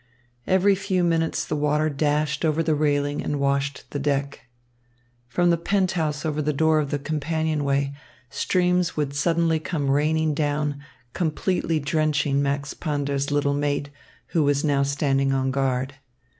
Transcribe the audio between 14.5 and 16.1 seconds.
now standing on guard.